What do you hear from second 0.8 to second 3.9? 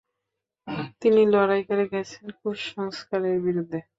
তিনি লড়াই করে গেছেন কুসংস্কারের বিরুদ্ধে।